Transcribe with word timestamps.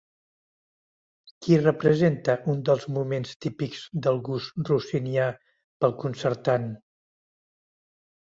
Qui 1.45 1.57
representa 1.59 2.35
un 2.53 2.63
dels 2.69 2.87
moments 2.95 3.35
típics 3.45 3.83
del 4.07 4.17
gust 4.29 4.71
rossinià 4.71 5.27
pel 5.85 5.93
concertant? 6.05 6.67